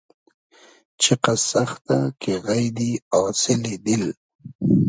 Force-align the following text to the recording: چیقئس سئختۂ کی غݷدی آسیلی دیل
چیقئس 1.01 1.41
سئختۂ 1.51 1.97
کی 2.21 2.33
غݷدی 2.45 2.91
آسیلی 3.19 3.75
دیل 3.85 4.03